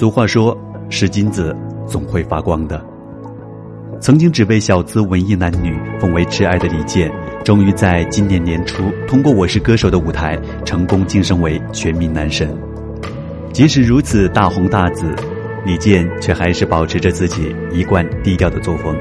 [0.00, 0.56] 俗话说
[0.88, 1.54] ：“是金子
[1.86, 2.82] 总会发光的。”
[4.00, 7.12] 曾经只被小资文艺男女奉为挚爱的李健，
[7.44, 12.48] 终于在今年年初通过《我是歌手》的舞台，成功晋升为全民男神。
[13.52, 15.14] 即使如此大红大紫，
[15.66, 18.96] 李健却还是保持着自己一贯低调的作风。《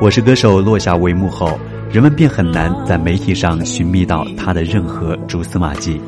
[0.00, 1.56] 我是歌手》落下帷幕后，
[1.92, 6.00] 人们便很难在媒体上寻觅到他的任何蛛丝马迹，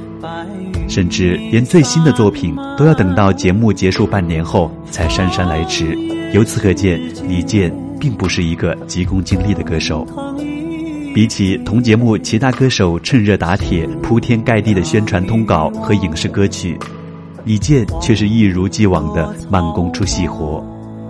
[0.88, 5.96] 甚至连最新的作品都要等到节目结束半年后才姗姗来迟。
[6.32, 10.06] 由此可见，李健并不是一个急功近利的歌手。
[11.14, 16.78] 比起同节目其他歌手趁热打铁、铺天盖地的宣传通稿和影视歌曲，
[17.44, 20.64] 李健却是一如既往的慢工出细活。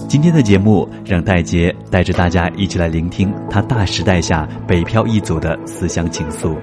[0.08, 6.56] 今天的节目，让戴杰带着大家一起来聆听他大时代下北漂一族的思乡情愫。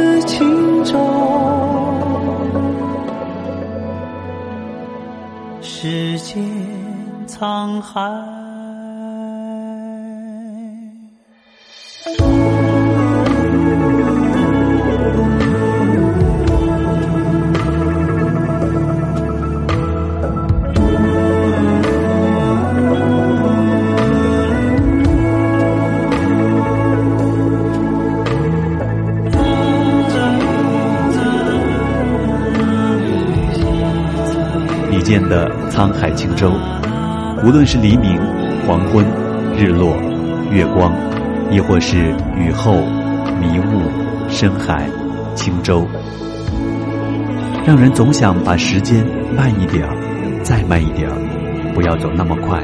[0.00, 0.98] 此情舟。
[5.60, 6.42] 世间
[7.28, 8.39] 沧海。
[35.10, 36.52] 李健的《沧海轻舟》，
[37.44, 38.16] 无论是黎明、
[38.64, 39.04] 黄昏、
[39.58, 39.96] 日落、
[40.52, 40.94] 月光，
[41.50, 42.76] 亦或是雨后、
[43.40, 43.90] 迷雾、
[44.28, 44.88] 深海、
[45.34, 45.84] 轻舟，
[47.66, 49.04] 让人总想把时间
[49.36, 49.84] 慢一点，
[50.44, 51.10] 再慢一点，
[51.74, 52.62] 不要走那么快。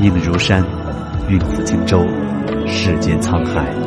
[0.00, 0.64] 命如山，
[1.28, 2.04] 运似轻舟，
[2.66, 3.85] 世间沧海。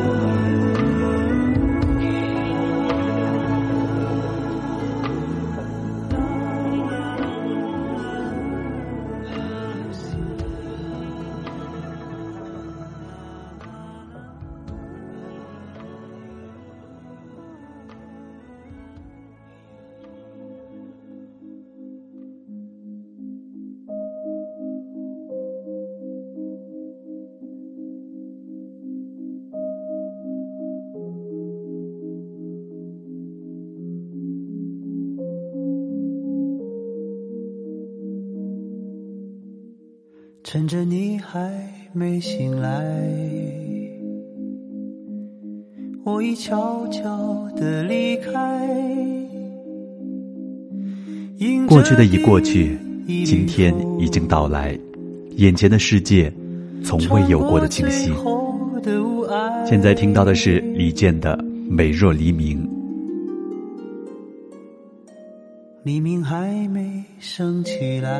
[40.51, 41.48] 趁着你还
[41.94, 42.72] 没醒来，
[46.04, 48.68] 我已悄悄地离开。
[51.68, 52.75] 过去的已过去，
[53.24, 54.75] 今天已经到来，
[55.36, 56.34] 眼前的世界
[56.84, 58.12] 从未有过的清晰
[59.68, 61.38] 现在听到的是李健的
[61.69, 62.68] 《美若黎明》。
[65.84, 68.19] 黎明还没升起来，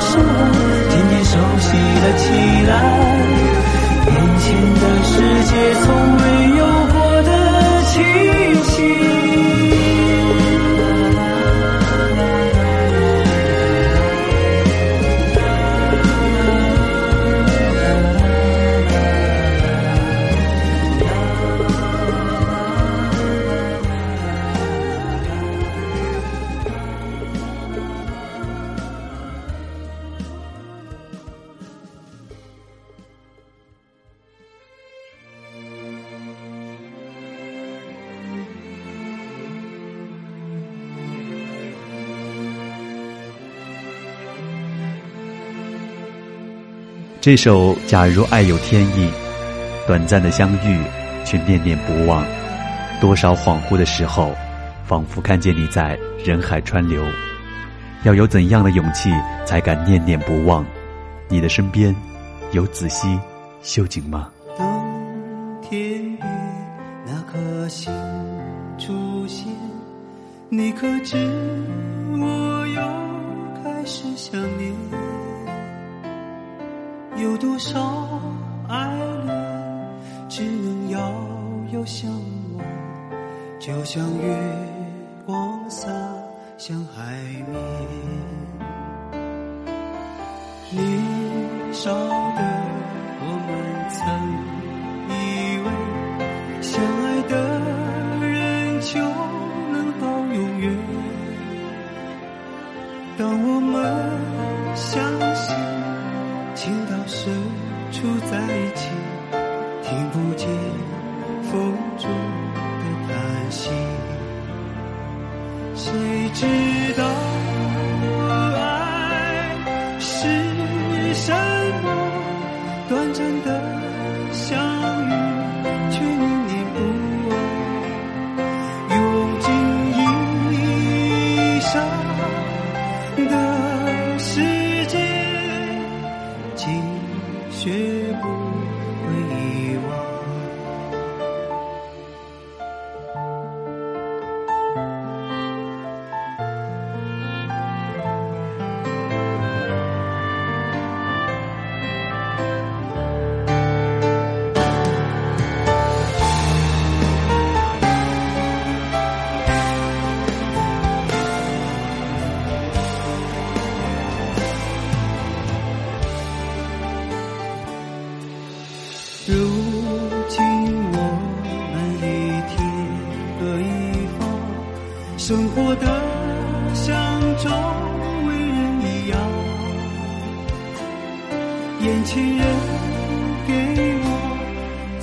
[0.00, 0.20] 生
[0.90, 2.24] 渐渐熟悉了起
[2.68, 2.72] 来，
[4.06, 5.12] 眼前的世
[5.44, 5.52] 界
[5.82, 6.22] 从未
[47.26, 49.08] 这首《假如爱有天意》，
[49.84, 50.80] 短暂的相遇，
[51.24, 52.24] 却念念不忘。
[53.00, 54.32] 多少恍惚的时候，
[54.86, 57.04] 仿佛看见你在人海川流。
[58.04, 59.10] 要有怎样的勇气，
[59.44, 60.64] 才敢念念不忘？
[61.26, 61.92] 你的身边，
[62.52, 63.18] 有子熙、
[63.60, 64.30] 秀景吗？
[64.56, 66.28] 当天边
[67.04, 67.92] 那颗星
[68.78, 69.48] 出现，
[70.48, 71.16] 你可知
[72.20, 74.72] 我又开始想念？
[77.18, 78.20] 有多少
[78.68, 78.94] 爱
[79.24, 79.34] 恋
[80.28, 80.98] 只能遥
[81.72, 82.64] 遥相望，
[83.58, 84.36] 就像月
[85.24, 85.88] 光洒
[86.58, 87.16] 向海
[87.48, 87.56] 面。
[90.70, 92.55] 年少的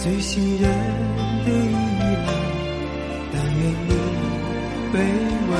[0.04, 0.70] 最信任
[1.46, 1.74] 的依
[2.28, 2.30] 赖，
[3.32, 3.92] 但愿你
[4.92, 5.52] 被温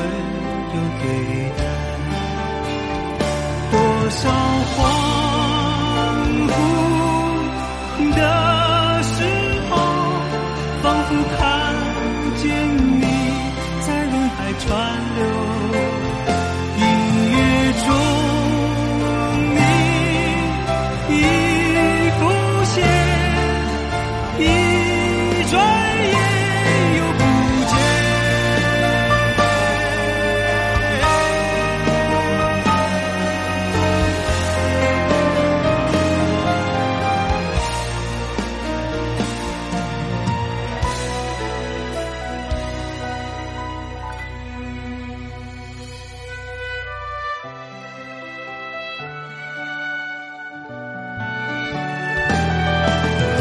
[0.74, 1.04] 柔对
[1.58, 1.60] 待。
[3.72, 3.74] 多
[4.10, 4.22] 少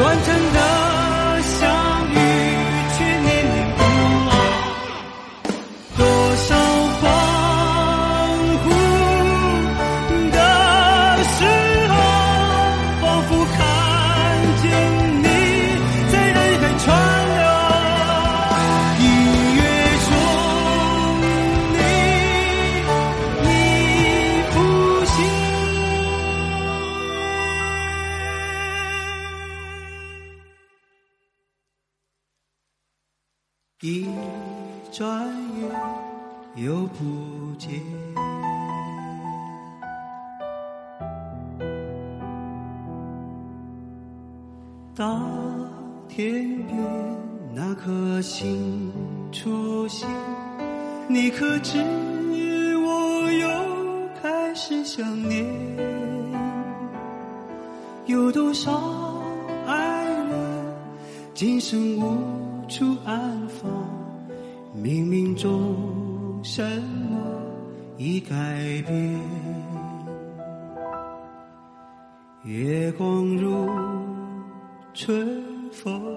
[0.03, 0.32] 短暂
[61.43, 63.69] 今生无处安放？
[64.77, 66.63] 冥冥中什
[67.11, 67.19] 么
[67.99, 68.31] 已改
[68.87, 69.21] 变？
[72.45, 73.69] 月光如
[74.95, 76.17] 春风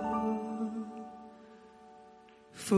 [2.54, 2.76] 拂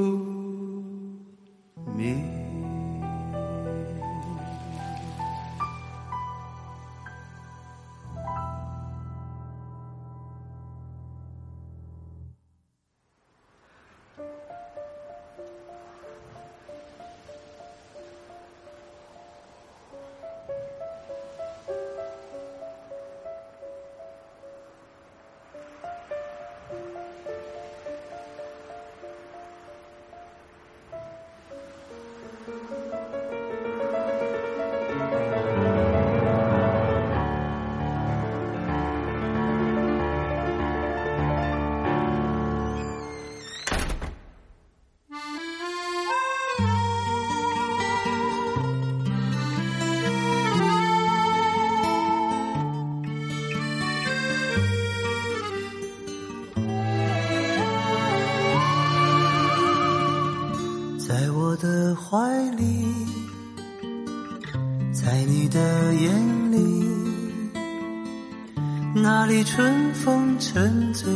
[69.27, 71.11] 里春风沉醉，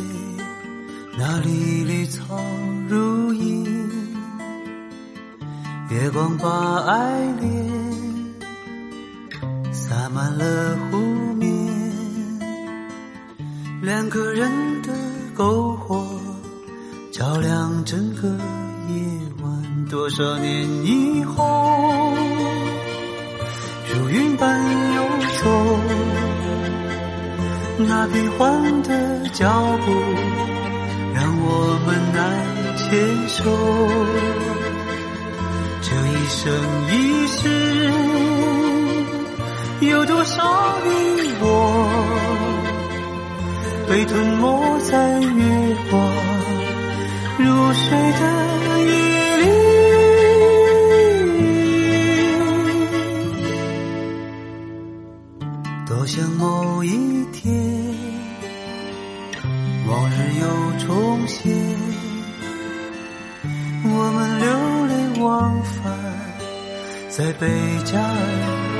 [1.17, 2.37] 那里绿草
[2.89, 3.65] 如茵，
[5.89, 7.60] 月光把爱恋
[29.33, 29.49] 脚
[29.85, 29.91] 步
[31.13, 32.19] 让我们难
[32.77, 32.87] 牵
[33.27, 33.39] 手。
[35.81, 36.39] 这一生
[36.89, 36.91] 一
[37.27, 37.39] 世，
[39.81, 40.43] 有多少
[40.83, 40.89] 你
[41.41, 41.45] 我
[43.89, 45.91] 被吞没在月光
[47.37, 47.83] 如水
[48.19, 48.21] 的
[60.91, 61.49] 重现，
[63.85, 64.47] 我们流
[64.87, 65.97] 连忘返
[67.09, 67.47] 在贝
[67.85, 68.70] 加尔。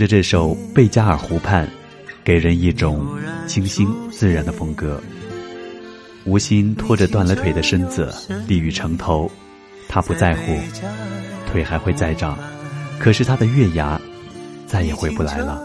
[0.00, 1.66] 着这首《贝加尔湖畔》，
[2.24, 3.06] 给人一种
[3.46, 4.98] 清新自然的风格。
[6.24, 8.10] 吴昕拖着断了腿的身子，
[8.48, 9.30] 立于城头，
[9.90, 10.58] 他不在乎，
[11.46, 12.38] 腿还会再长，
[12.98, 14.00] 可是他的月牙
[14.66, 15.62] 再也回不来了。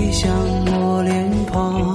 [0.00, 0.32] 吹向
[0.64, 1.89] 我脸庞。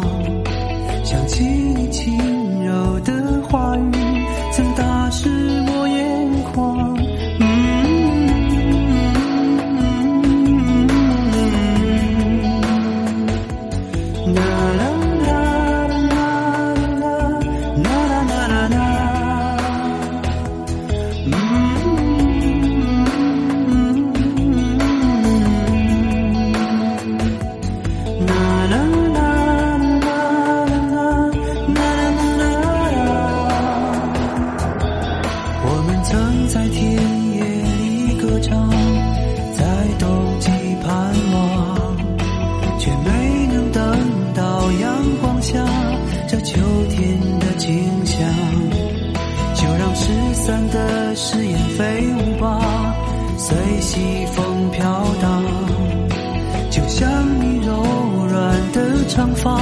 [59.15, 59.58] 长发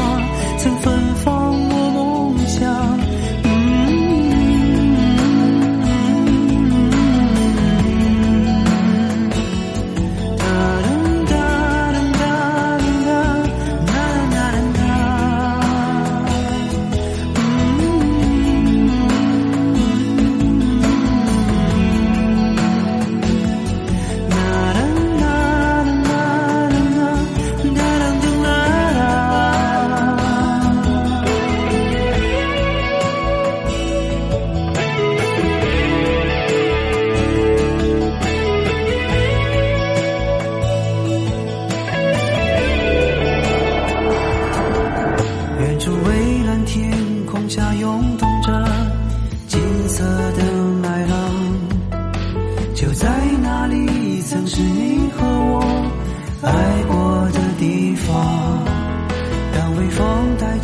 [0.57, 1.42] 曾芬芳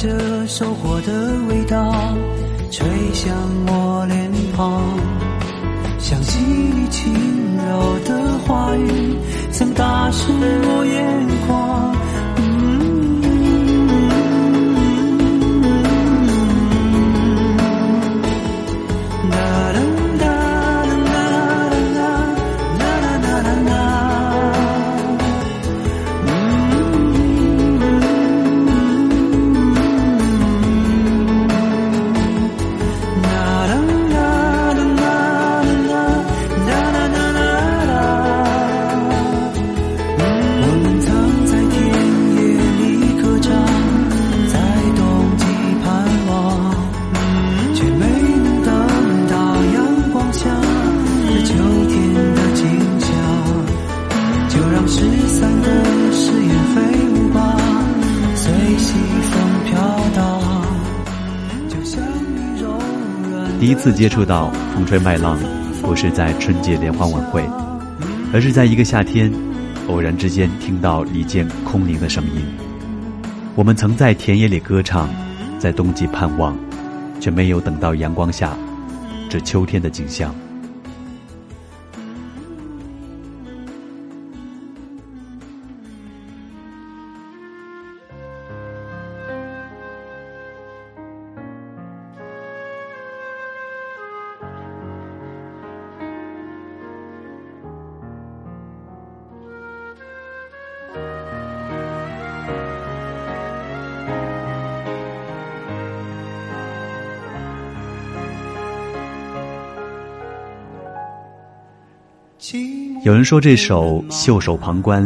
[0.02, 1.12] 这收获的
[1.50, 1.92] 味道
[2.72, 3.36] 吹向
[3.68, 4.82] 我脸庞
[6.00, 7.14] 想起你轻
[7.58, 9.18] 柔的话语
[9.52, 11.69] 曾打湿我眼眶。
[63.60, 65.38] 第一次接触到风吹麦浪，
[65.82, 67.44] 不是在春节联欢晚会，
[68.34, 69.30] 而是在一个夏天，
[69.90, 72.42] 偶然之间听到一件空灵的声音。
[73.56, 75.10] 我们曾在田野里歌唱，
[75.60, 76.58] 在冬季盼望，
[77.20, 78.56] 却没有等到阳光下
[79.30, 80.34] 这秋天的景象。
[113.20, 115.04] 人说这首《袖手旁观》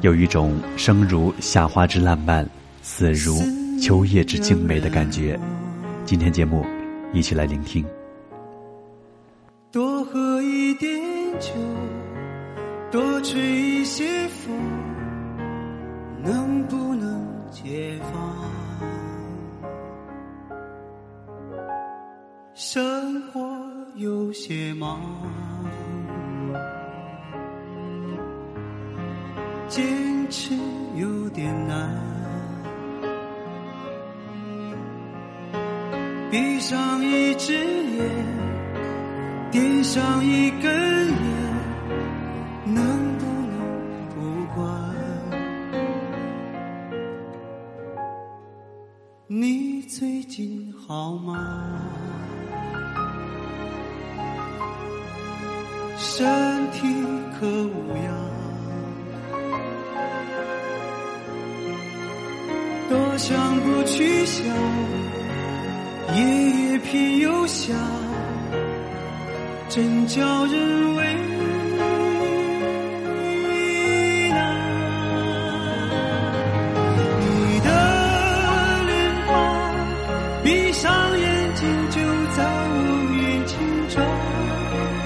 [0.00, 2.44] 有一种生如夏花之烂漫，
[2.82, 3.36] 死如
[3.80, 5.38] 秋叶之静美的感觉。
[6.04, 6.66] 今天节目，
[7.12, 7.86] 一起来聆听。
[9.70, 11.00] 多喝一点
[11.38, 11.52] 酒，
[12.90, 14.52] 多吹一些风，
[16.20, 18.34] 能不能解放？
[22.54, 23.40] 生活
[23.94, 25.00] 有些忙。
[29.72, 29.82] 坚
[30.28, 30.54] 持
[30.96, 31.88] 有点难，
[36.30, 38.06] 闭上一只眼，
[39.50, 41.51] 点上一根烟，
[66.92, 67.74] 夜偏又想，
[69.68, 71.04] 真叫人为
[74.28, 74.36] 难。
[77.20, 77.70] 你的
[78.86, 78.90] 脸
[79.26, 79.32] 庞，
[80.44, 81.96] 闭上眼睛就
[82.36, 82.76] 在我
[83.10, 83.96] 面前转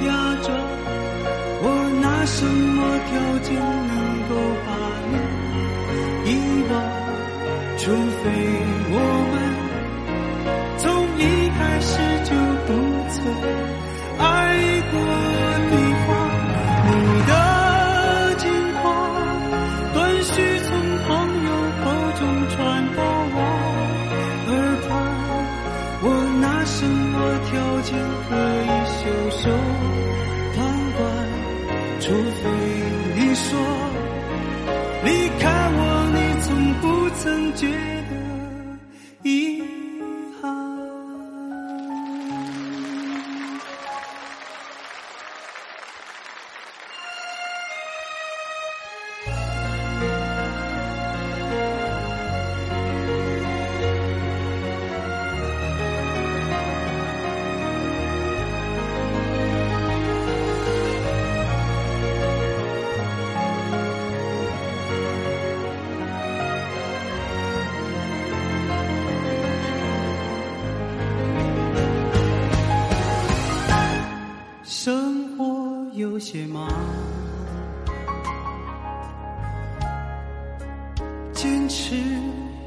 [0.06, 0.10] 呀
[0.42, 0.46] 转，
[1.62, 1.64] 我
[2.02, 3.10] 拿什么条
[3.44, 3.54] 件
[3.86, 3.94] 能
[4.28, 4.34] 够
[4.66, 4.68] 把
[5.12, 5.14] 你
[6.30, 6.32] 遗
[6.68, 6.74] 忘？
[7.78, 7.84] 除
[8.24, 8.24] 非
[12.28, 12.72] 就不
[13.08, 13.24] 曾
[14.18, 15.35] 爱过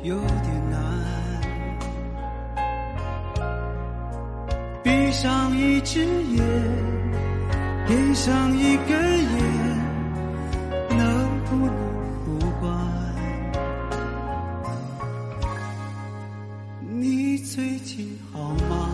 [0.02, 0.80] 有点难，
[4.82, 6.42] 闭上一只眼，
[7.86, 9.78] 点上一根烟，
[10.98, 11.76] 能不能
[12.26, 12.70] 不管？
[16.82, 18.90] 你最近好吗？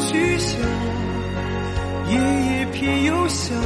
[0.00, 0.60] 去想，
[2.08, 3.56] 夜夜偏又想，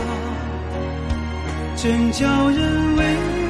[1.76, 3.41] 真叫人为。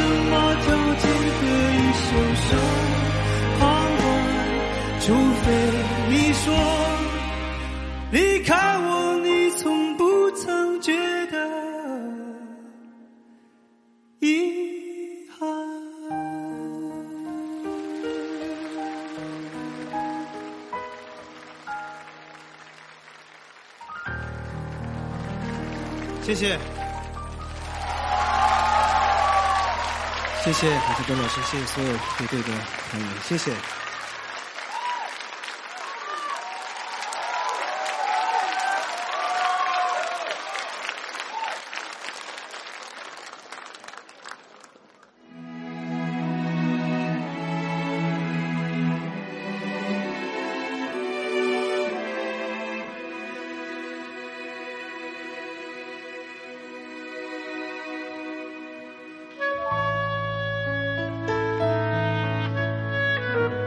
[0.00, 1.40] 什么条件可
[1.76, 2.56] 以袖手
[3.58, 3.60] 旁
[3.96, 4.04] 观
[5.00, 5.04] 除
[5.42, 5.46] 非
[6.08, 6.44] 你说
[8.12, 10.92] 离开我你从不曾觉
[11.26, 11.36] 得
[14.20, 14.26] 遗
[15.38, 15.46] 憾
[26.22, 26.79] 谢谢。
[30.42, 32.48] 谢谢感谢关老师，谢谢所有乐队的
[32.90, 33.52] 朋友，谢谢。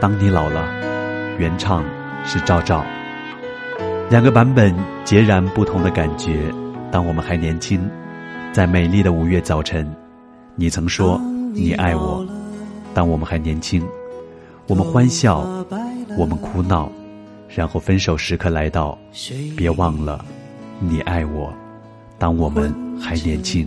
[0.04, 0.68] 当你老了，
[1.38, 1.82] 原唱
[2.26, 2.84] 是赵照。
[4.10, 6.52] 两个版本截然不同的感觉。
[6.92, 7.80] 当我们还年轻，
[8.52, 9.90] 在美丽的五月早晨，
[10.56, 11.18] 你曾说
[11.54, 12.22] 你爱我。
[12.92, 13.82] 当我们还年轻，
[14.66, 15.38] 我们欢笑，
[16.18, 16.92] 我们哭闹，
[17.48, 18.98] 然后分手时刻来到，
[19.56, 20.22] 别忘了
[20.80, 21.50] 你爱我。
[22.18, 23.66] 当我们还年轻，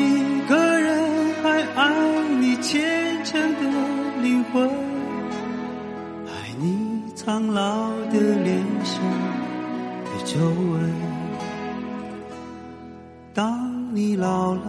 [7.31, 9.01] 苍老的脸上
[10.03, 10.91] 的皱纹。
[13.33, 14.61] 当你老了，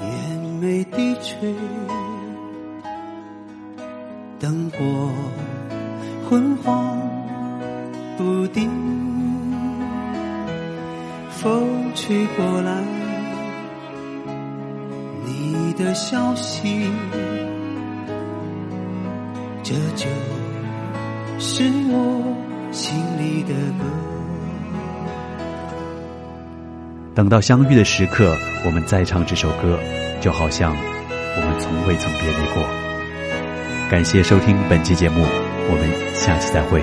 [0.00, 1.54] 眼眉低垂，
[4.40, 5.10] 灯火
[6.30, 6.98] 昏黄
[8.16, 8.70] 不定，
[11.28, 12.82] 风吹过来。
[15.26, 16.88] 你的消息，
[19.74, 20.06] 这就
[21.40, 23.84] 是我心里的歌。
[27.12, 29.76] 等到相遇的时刻，我们再唱这首歌，
[30.20, 32.62] 就好像我们从未曾别离过。
[33.90, 35.26] 感谢收听本期节目，
[35.68, 36.80] 我们下期再会。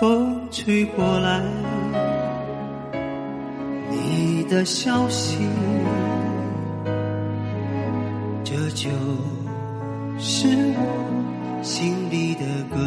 [0.00, 1.42] 风吹过来，
[3.90, 5.36] 你的消息，
[8.42, 8.88] 这就
[10.18, 12.78] 是我心里的歌。